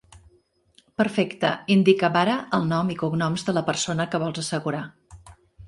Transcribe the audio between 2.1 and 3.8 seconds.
ara el nom i cognoms de la